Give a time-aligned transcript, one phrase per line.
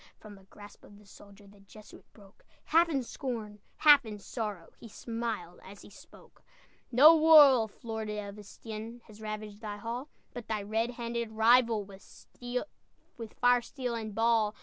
[0.17, 4.71] From the grasp of the soldier The Jesuit broke, Half in scorn, half in sorrow,
[4.79, 6.41] He smiled as he spoke:
[6.91, 11.99] "No wolf, Lord of Estienne, Has ravaged thy hall, But thy red handed rival, With
[13.39, 14.55] fire, steel, and ball!